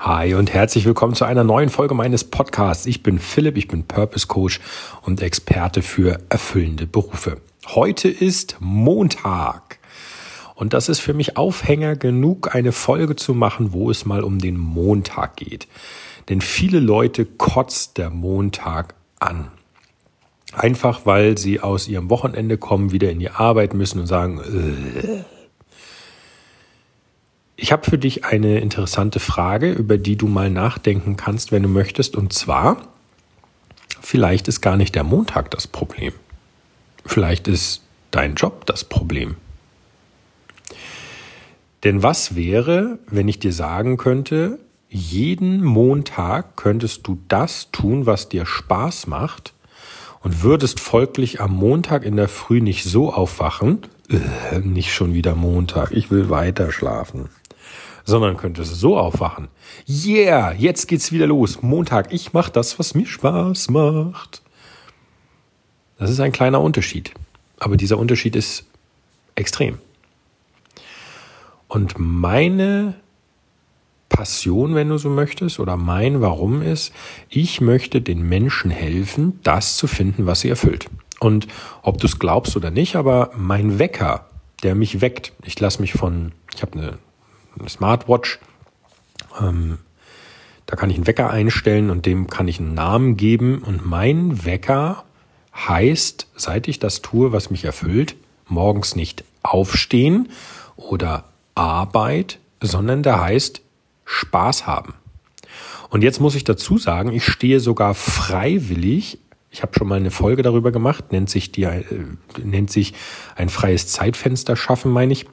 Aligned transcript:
Hi 0.00 0.34
und 0.34 0.52
herzlich 0.52 0.84
willkommen 0.84 1.14
zu 1.14 1.24
einer 1.24 1.42
neuen 1.42 1.70
Folge 1.70 1.94
meines 1.94 2.22
Podcasts. 2.22 2.84
Ich 2.84 3.02
bin 3.02 3.18
Philipp, 3.18 3.56
ich 3.56 3.66
bin 3.66 3.84
Purpose 3.84 4.26
Coach 4.26 4.60
und 5.02 5.22
Experte 5.22 5.80
für 5.80 6.18
erfüllende 6.28 6.86
Berufe. 6.86 7.38
Heute 7.68 8.08
ist 8.08 8.58
Montag 8.60 9.78
und 10.54 10.74
das 10.74 10.90
ist 10.90 11.00
für 11.00 11.14
mich 11.14 11.38
Aufhänger 11.38 11.96
genug, 11.96 12.54
eine 12.54 12.72
Folge 12.72 13.16
zu 13.16 13.32
machen, 13.32 13.72
wo 13.72 13.90
es 13.90 14.04
mal 14.04 14.22
um 14.22 14.38
den 14.38 14.58
Montag 14.58 15.36
geht. 15.36 15.66
Denn 16.28 16.42
viele 16.42 16.78
Leute 16.78 17.24
kotzt 17.24 17.96
der 17.96 18.10
Montag 18.10 18.94
an. 19.18 19.50
Einfach 20.52 21.06
weil 21.06 21.38
sie 21.38 21.60
aus 21.60 21.88
ihrem 21.88 22.10
Wochenende 22.10 22.58
kommen, 22.58 22.92
wieder 22.92 23.10
in 23.10 23.18
die 23.18 23.30
Arbeit 23.30 23.72
müssen 23.72 24.00
und 24.00 24.06
sagen, 24.06 24.40
äh, 24.40 25.35
ich 27.56 27.72
habe 27.72 27.88
für 27.88 27.98
dich 27.98 28.24
eine 28.24 28.60
interessante 28.60 29.18
Frage, 29.18 29.72
über 29.72 29.96
die 29.96 30.16
du 30.16 30.28
mal 30.28 30.50
nachdenken 30.50 31.16
kannst, 31.16 31.52
wenn 31.52 31.62
du 31.62 31.68
möchtest. 31.68 32.14
Und 32.14 32.32
zwar, 32.32 32.88
vielleicht 34.00 34.46
ist 34.46 34.60
gar 34.60 34.76
nicht 34.76 34.94
der 34.94 35.04
Montag 35.04 35.50
das 35.50 35.66
Problem. 35.66 36.12
Vielleicht 37.04 37.48
ist 37.48 37.82
dein 38.10 38.34
Job 38.34 38.66
das 38.66 38.84
Problem. 38.84 39.36
Denn 41.82 42.02
was 42.02 42.34
wäre, 42.34 42.98
wenn 43.06 43.28
ich 43.28 43.38
dir 43.38 43.52
sagen 43.52 43.96
könnte, 43.96 44.58
jeden 44.88 45.64
Montag 45.64 46.56
könntest 46.56 47.06
du 47.06 47.18
das 47.28 47.70
tun, 47.70 48.06
was 48.06 48.28
dir 48.28 48.44
Spaß 48.44 49.06
macht 49.06 49.54
und 50.20 50.42
würdest 50.42 50.78
folglich 50.80 51.40
am 51.40 51.52
Montag 51.52 52.04
in 52.04 52.16
der 52.16 52.28
Früh 52.28 52.60
nicht 52.60 52.84
so 52.84 53.12
aufwachen, 53.12 53.82
äh, 54.08 54.58
nicht 54.58 54.92
schon 54.92 55.14
wieder 55.14 55.34
Montag, 55.34 55.92
ich 55.92 56.10
will 56.10 56.28
weiter 56.28 56.70
schlafen 56.70 57.28
sondern 58.06 58.36
könntest 58.36 58.76
so 58.76 58.96
aufwachen. 58.96 59.48
Yeah, 59.88 60.52
jetzt 60.52 60.86
geht's 60.86 61.12
wieder 61.12 61.26
los. 61.26 61.60
Montag, 61.60 62.12
ich 62.12 62.32
mach 62.32 62.48
das, 62.48 62.78
was 62.78 62.94
mir 62.94 63.04
Spaß 63.04 63.68
macht. 63.70 64.42
Das 65.98 66.08
ist 66.08 66.20
ein 66.20 66.32
kleiner 66.32 66.60
Unterschied. 66.60 67.12
Aber 67.58 67.76
dieser 67.76 67.98
Unterschied 67.98 68.36
ist 68.36 68.64
extrem. 69.34 69.78
Und 71.68 71.94
meine 71.98 72.94
Passion, 74.08 74.74
wenn 74.76 74.88
du 74.88 74.98
so 74.98 75.10
möchtest, 75.10 75.58
oder 75.58 75.76
mein 75.76 76.20
Warum 76.20 76.62
ist, 76.62 76.92
ich 77.28 77.60
möchte 77.60 78.00
den 78.00 78.28
Menschen 78.28 78.70
helfen, 78.70 79.40
das 79.42 79.76
zu 79.76 79.88
finden, 79.88 80.26
was 80.26 80.40
sie 80.40 80.48
erfüllt. 80.48 80.88
Und 81.18 81.48
ob 81.82 81.98
du 81.98 82.06
es 82.06 82.20
glaubst 82.20 82.56
oder 82.56 82.70
nicht, 82.70 82.94
aber 82.94 83.30
mein 83.36 83.80
Wecker, 83.80 84.26
der 84.62 84.74
mich 84.74 85.00
weckt, 85.00 85.32
ich 85.44 85.58
lasse 85.58 85.80
mich 85.80 85.94
von, 85.94 86.32
ich 86.54 86.62
habe 86.62 86.78
eine 86.78 86.98
eine 87.58 87.68
Smartwatch. 87.68 88.38
Ähm, 89.40 89.78
da 90.66 90.76
kann 90.76 90.90
ich 90.90 90.96
einen 90.96 91.06
Wecker 91.06 91.30
einstellen 91.30 91.90
und 91.90 92.06
dem 92.06 92.26
kann 92.26 92.48
ich 92.48 92.58
einen 92.58 92.74
Namen 92.74 93.16
geben. 93.16 93.58
Und 93.58 93.86
mein 93.86 94.44
Wecker 94.44 95.04
heißt, 95.54 96.26
seit 96.34 96.68
ich 96.68 96.78
das 96.78 97.02
tue, 97.02 97.32
was 97.32 97.50
mich 97.50 97.64
erfüllt, 97.64 98.16
morgens 98.48 98.96
nicht 98.96 99.24
aufstehen 99.42 100.28
oder 100.76 101.24
Arbeit, 101.54 102.38
sondern 102.60 103.02
der 103.02 103.22
heißt 103.22 103.62
Spaß 104.04 104.66
haben. 104.66 104.94
Und 105.88 106.02
jetzt 106.02 106.20
muss 106.20 106.34
ich 106.34 106.44
dazu 106.44 106.78
sagen, 106.78 107.12
ich 107.12 107.24
stehe 107.24 107.60
sogar 107.60 107.94
freiwillig. 107.94 109.18
Ich 109.50 109.62
habe 109.62 109.72
schon 109.78 109.88
mal 109.88 109.94
eine 109.94 110.10
Folge 110.10 110.42
darüber 110.42 110.72
gemacht, 110.72 111.12
nennt 111.12 111.30
sich 111.30 111.52
die, 111.52 111.62
äh, 111.62 111.84
nennt 112.42 112.70
sich 112.70 112.92
ein 113.36 113.48
freies 113.48 113.88
Zeitfenster 113.88 114.56
schaffen, 114.56 114.90
meine 114.90 115.12
ich. 115.12 115.26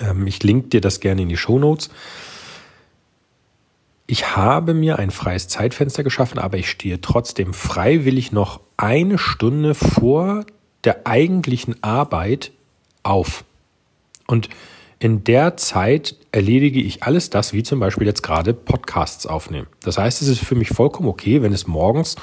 Ähm, 0.00 0.26
ich 0.26 0.42
link 0.42 0.70
dir 0.70 0.80
das 0.80 1.00
gerne 1.00 1.22
in 1.22 1.28
die 1.28 1.36
Show 1.36 1.58
Notes. 1.58 1.90
Ich 4.06 4.36
habe 4.36 4.74
mir 4.74 4.98
ein 4.98 5.10
freies 5.10 5.48
Zeitfenster 5.48 6.02
geschaffen, 6.02 6.38
aber 6.38 6.58
ich 6.58 6.68
stehe 6.68 7.00
trotzdem 7.00 7.54
freiwillig 7.54 8.32
noch 8.32 8.60
eine 8.76 9.16
Stunde 9.16 9.74
vor 9.74 10.44
der 10.84 11.06
eigentlichen 11.06 11.82
Arbeit 11.82 12.52
auf. 13.02 13.44
Und 14.26 14.48
in 14.98 15.24
der 15.24 15.56
Zeit 15.56 16.16
erledige 16.30 16.80
ich 16.80 17.02
alles 17.02 17.30
das, 17.30 17.52
wie 17.52 17.62
zum 17.62 17.80
Beispiel 17.80 18.06
jetzt 18.06 18.22
gerade 18.22 18.54
Podcasts 18.54 19.26
aufnehmen. 19.26 19.66
Das 19.82 19.98
heißt, 19.98 20.22
es 20.22 20.28
ist 20.28 20.44
für 20.44 20.54
mich 20.54 20.68
vollkommen 20.68 21.08
okay, 21.08 21.42
wenn 21.42 21.52
es 21.52 21.66
morgens 21.66 22.16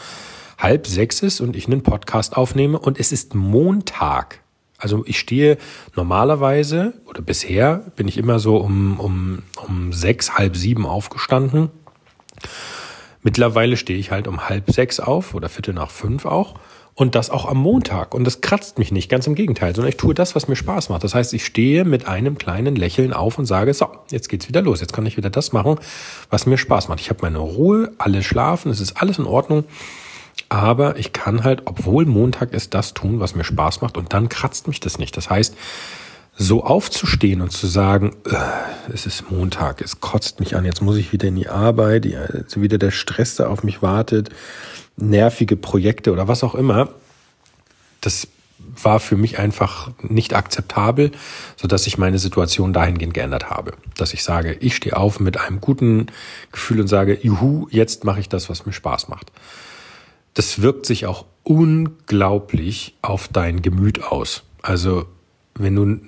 halb 0.58 0.88
sechs 0.88 1.22
ist 1.22 1.42
und 1.42 1.56
ich 1.56 1.68
einen 1.68 1.84
Podcast 1.84 2.38
aufnehme 2.38 2.80
und 2.80 3.00
es 3.00 3.12
ist 3.12 3.36
Montag. 3.36 4.42
Also 4.80 5.04
ich 5.06 5.20
stehe 5.20 5.58
normalerweise 5.96 6.94
oder 7.06 7.22
bisher 7.22 7.84
bin 7.96 8.08
ich 8.08 8.18
immer 8.18 8.40
so 8.40 8.58
um, 8.58 9.00
um, 9.00 9.44
um 9.68 9.94
sechs, 9.94 10.38
halb 10.38 10.56
sieben 10.56 10.86
aufgestanden. 10.86 11.70
Mittlerweile 13.22 13.76
stehe 13.76 14.00
ich 14.00 14.12
halt 14.12 14.28
um 14.28 14.48
halb 14.48 14.72
sechs 14.72 15.02
auf 15.02 15.36
oder 15.36 15.50
viertel 15.50 15.74
nach 15.74 15.92
fünf 15.92 16.26
auch. 16.26 16.56
Und 16.96 17.16
das 17.16 17.30
auch 17.30 17.46
am 17.46 17.58
Montag. 17.58 18.14
Und 18.14 18.26
das 18.26 18.42
kratzt 18.42 18.78
mich 18.78 18.92
nicht, 18.92 19.08
ganz 19.08 19.26
im 19.26 19.34
Gegenteil, 19.34 19.74
sondern 19.74 19.90
ich 19.90 19.96
tue 19.96 20.14
das, 20.14 20.36
was 20.36 20.50
mir 20.50 20.58
Spaß 20.58 20.90
macht. 20.90 21.02
Das 21.06 21.16
heißt, 21.16 21.34
ich 21.34 21.46
stehe 21.46 21.86
mit 21.86 22.10
einem 22.10 22.38
kleinen 22.38 22.76
Lächeln 22.76 23.14
auf 23.14 23.38
und 23.38 23.46
sage, 23.46 23.74
so, 23.74 23.88
jetzt 24.12 24.28
geht's 24.28 24.50
wieder 24.50 24.62
los. 24.62 24.82
Jetzt 24.82 24.92
kann 24.92 25.06
ich 25.06 25.16
wieder 25.16 25.30
das 25.30 25.54
machen, 25.54 25.80
was 26.30 26.46
mir 26.46 26.58
Spaß 26.58 26.90
macht. 26.90 27.00
Ich 27.00 27.10
habe 27.10 27.20
meine 27.22 27.38
Ruhe, 27.38 27.94
alle 28.00 28.22
schlafen, 28.22 28.70
es 28.70 28.82
ist 28.82 29.02
alles 29.02 29.18
in 29.18 29.26
Ordnung. 29.26 29.64
Aber 30.50 30.98
ich 30.98 31.14
kann 31.14 31.44
halt, 31.44 31.62
obwohl 31.66 32.06
Montag 32.06 32.54
ist, 32.54 32.74
das 32.74 32.96
tun, 32.96 33.20
was 33.20 33.36
mir 33.36 33.44
Spaß 33.44 33.82
macht. 33.82 33.98
Und 33.98 34.14
dann 34.14 34.30
kratzt 34.30 34.68
mich 34.68 34.80
das 34.80 34.98
nicht. 34.98 35.16
Das 35.16 35.30
heißt, 35.30 35.56
so 36.36 36.64
aufzustehen 36.64 37.42
und 37.42 37.52
zu 37.52 37.68
sagen, 37.68 38.16
äh, 38.26 38.36
es 38.92 39.06
ist 39.06 39.30
Montag, 39.30 39.82
es 39.82 40.00
kotzt 40.00 40.40
mich 40.40 40.56
an, 40.56 40.66
jetzt 40.66 40.82
muss 40.82 40.96
ich 40.96 41.12
wieder 41.12 41.28
in 41.28 41.36
die 41.36 41.50
Arbeit, 41.50 42.08
wieder 42.56 42.78
der 42.78 42.92
Stress, 42.92 43.36
der 43.36 43.50
auf 43.50 43.64
mich 43.64 43.82
wartet, 43.82 44.30
nervige 44.96 45.58
Projekte 45.58 46.14
oder 46.14 46.30
was 46.30 46.46
auch 46.46 46.56
immer, 46.56 46.90
das 48.00 48.30
war 48.82 49.02
für 49.02 49.18
mich 49.18 49.38
einfach 49.38 49.92
nicht 50.02 50.34
akzeptabel, 50.34 51.12
so 51.58 51.68
dass 51.68 51.88
ich 51.88 51.98
meine 51.98 52.20
Situation 52.20 52.72
dahingehend 52.72 53.14
geändert 53.14 53.50
habe, 53.50 53.74
dass 53.98 54.14
ich 54.14 54.24
sage, 54.24 54.54
ich 54.62 54.78
stehe 54.78 54.96
auf 54.96 55.20
mit 55.20 55.38
einem 55.38 55.60
guten 55.60 56.08
Gefühl 56.54 56.80
und 56.80 56.88
sage, 56.88 57.20
juhu, 57.22 57.68
jetzt 57.70 58.06
mache 58.06 58.22
ich 58.22 58.30
das, 58.30 58.50
was 58.50 58.66
mir 58.66 58.74
Spaß 58.74 59.10
macht 59.10 59.34
das 60.40 60.62
wirkt 60.62 60.86
sich 60.86 61.06
auch 61.06 61.26
unglaublich 61.44 62.96
auf 63.02 63.28
dein 63.28 63.62
Gemüt 63.62 64.02
aus. 64.02 64.44
Also 64.62 65.06
wenn 65.56 65.76
du, 65.76 66.00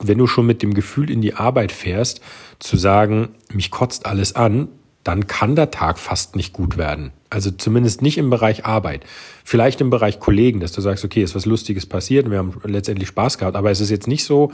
wenn 0.00 0.18
du 0.18 0.26
schon 0.26 0.44
mit 0.44 0.60
dem 0.62 0.74
Gefühl 0.74 1.08
in 1.08 1.20
die 1.20 1.34
Arbeit 1.34 1.70
fährst, 1.70 2.20
zu 2.58 2.76
sagen, 2.76 3.28
mich 3.52 3.70
kotzt 3.70 4.06
alles 4.06 4.34
an, 4.34 4.66
dann 5.04 5.28
kann 5.28 5.54
der 5.54 5.70
Tag 5.70 6.00
fast 6.00 6.34
nicht 6.34 6.52
gut 6.52 6.78
werden. 6.78 7.12
Also 7.30 7.52
zumindest 7.52 8.02
nicht 8.02 8.18
im 8.18 8.28
Bereich 8.28 8.64
Arbeit. 8.64 9.04
Vielleicht 9.44 9.80
im 9.80 9.90
Bereich 9.90 10.18
Kollegen, 10.18 10.58
dass 10.58 10.72
du 10.72 10.80
sagst, 10.80 11.04
okay, 11.04 11.22
ist 11.22 11.36
was 11.36 11.46
Lustiges 11.46 11.86
passiert, 11.86 12.28
wir 12.28 12.38
haben 12.38 12.60
letztendlich 12.64 13.10
Spaß 13.10 13.38
gehabt. 13.38 13.54
Aber 13.54 13.70
es 13.70 13.80
ist 13.80 13.90
jetzt 13.90 14.08
nicht 14.08 14.24
so, 14.24 14.50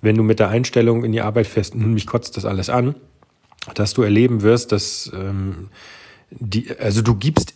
wenn 0.00 0.14
du 0.14 0.22
mit 0.22 0.38
der 0.38 0.48
Einstellung 0.48 1.02
in 1.02 1.10
die 1.10 1.22
Arbeit 1.22 1.48
fährst, 1.48 1.74
hm, 1.74 1.92
mich 1.92 2.06
kotzt 2.06 2.36
das 2.36 2.44
alles 2.44 2.70
an, 2.70 2.94
dass 3.74 3.94
du 3.94 4.02
erleben 4.02 4.42
wirst, 4.42 4.70
dass 4.70 5.10
ähm, 5.12 5.70
die, 6.30 6.70
also 6.78 7.02
du 7.02 7.16
gibst 7.16 7.54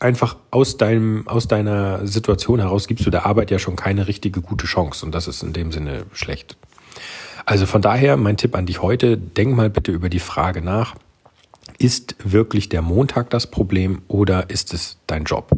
einfach 0.00 0.36
aus 0.50 0.78
deinem, 0.78 1.28
aus 1.28 1.46
deiner 1.46 2.06
Situation 2.06 2.58
heraus 2.58 2.88
gibst 2.88 3.06
du 3.06 3.10
der 3.10 3.26
Arbeit 3.26 3.50
ja 3.50 3.58
schon 3.58 3.76
keine 3.76 4.08
richtige 4.08 4.40
gute 4.40 4.66
Chance 4.66 5.04
und 5.06 5.14
das 5.14 5.28
ist 5.28 5.42
in 5.42 5.52
dem 5.52 5.70
Sinne 5.70 6.04
schlecht. 6.12 6.56
Also 7.46 7.66
von 7.66 7.82
daher 7.82 8.16
mein 8.16 8.36
Tipp 8.36 8.56
an 8.56 8.66
dich 8.66 8.82
heute, 8.82 9.16
denk 9.16 9.54
mal 9.54 9.70
bitte 9.70 9.92
über 9.92 10.08
die 10.08 10.18
Frage 10.18 10.62
nach, 10.62 10.96
ist 11.78 12.16
wirklich 12.24 12.68
der 12.68 12.82
Montag 12.82 13.30
das 13.30 13.46
Problem 13.46 14.02
oder 14.08 14.50
ist 14.50 14.74
es 14.74 14.98
dein 15.06 15.24
Job? 15.24 15.50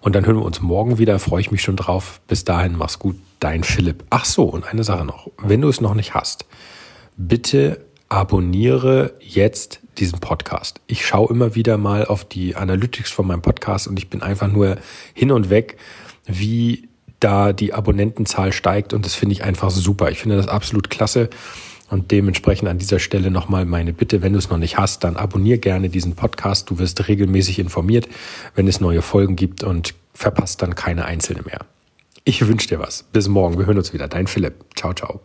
Und 0.00 0.14
dann 0.14 0.26
hören 0.26 0.36
wir 0.36 0.44
uns 0.44 0.60
morgen 0.60 0.98
wieder, 0.98 1.18
freue 1.18 1.40
ich 1.40 1.50
mich 1.50 1.62
schon 1.62 1.76
drauf. 1.76 2.20
Bis 2.28 2.44
dahin, 2.44 2.76
mach's 2.76 2.98
gut, 2.98 3.16
dein 3.40 3.64
Philipp. 3.64 4.04
Ach 4.10 4.26
so, 4.26 4.44
und 4.44 4.66
eine 4.66 4.84
Sache 4.84 5.04
noch, 5.04 5.30
wenn 5.38 5.62
du 5.62 5.68
es 5.68 5.80
noch 5.80 5.94
nicht 5.94 6.12
hast, 6.12 6.44
bitte 7.16 7.80
abonniere 8.08 9.14
jetzt 9.20 9.80
diesen 9.98 10.20
Podcast. 10.20 10.80
Ich 10.86 11.06
schaue 11.06 11.30
immer 11.30 11.54
wieder 11.54 11.78
mal 11.78 12.04
auf 12.04 12.24
die 12.24 12.56
Analytics 12.56 13.10
von 13.10 13.26
meinem 13.26 13.42
Podcast 13.42 13.88
und 13.88 13.98
ich 13.98 14.10
bin 14.10 14.22
einfach 14.22 14.48
nur 14.48 14.76
hin 15.14 15.30
und 15.30 15.50
weg, 15.50 15.78
wie 16.26 16.88
da 17.20 17.52
die 17.52 17.72
Abonnentenzahl 17.72 18.52
steigt 18.52 18.92
und 18.92 19.04
das 19.04 19.14
finde 19.14 19.34
ich 19.34 19.44
einfach 19.44 19.70
super. 19.70 20.10
Ich 20.10 20.18
finde 20.18 20.36
das 20.36 20.48
absolut 20.48 20.90
klasse 20.90 21.30
und 21.90 22.10
dementsprechend 22.10 22.68
an 22.68 22.78
dieser 22.78 22.98
Stelle 22.98 23.30
nochmal 23.30 23.64
meine 23.66 23.92
Bitte, 23.92 24.22
wenn 24.22 24.32
du 24.32 24.38
es 24.38 24.50
noch 24.50 24.58
nicht 24.58 24.78
hast, 24.78 25.04
dann 25.04 25.16
abonniere 25.16 25.58
gerne 25.58 25.88
diesen 25.88 26.14
Podcast. 26.14 26.70
Du 26.70 26.78
wirst 26.78 27.06
regelmäßig 27.08 27.58
informiert, 27.58 28.08
wenn 28.54 28.68
es 28.68 28.80
neue 28.80 29.02
Folgen 29.02 29.36
gibt 29.36 29.62
und 29.62 29.94
verpasst 30.12 30.62
dann 30.62 30.74
keine 30.74 31.04
einzelne 31.04 31.42
mehr. 31.42 31.60
Ich 32.24 32.46
wünsche 32.46 32.68
dir 32.68 32.78
was. 32.78 33.04
Bis 33.12 33.28
morgen. 33.28 33.58
Wir 33.58 33.66
hören 33.66 33.78
uns 33.78 33.92
wieder. 33.92 34.08
Dein 34.08 34.26
Philipp. 34.26 34.64
Ciao, 34.74 34.94
ciao. 34.94 35.20